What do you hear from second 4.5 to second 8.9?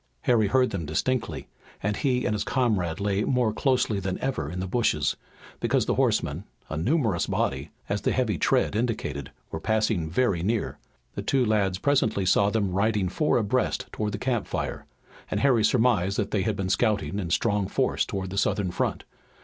the bushes, because the horsemen, a numerous body, as the heavy tread